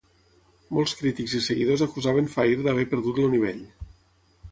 [0.77, 3.61] Molts crítics i seguidors acusaven Phair d'haver perdut el nivell.